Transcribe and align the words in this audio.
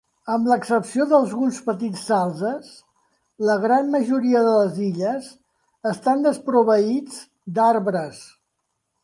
Amb 0.35 0.47
l'excepció 0.51 1.03
d'alguns 1.09 1.59
petits 1.67 2.05
salzes, 2.11 2.71
la 3.49 3.57
gran 3.67 3.93
majoria 3.97 4.41
de 4.49 4.55
les 4.55 4.81
illes 4.87 5.29
estan 5.93 6.27
desproveïts 6.31 7.21
d'arbres. 7.61 8.27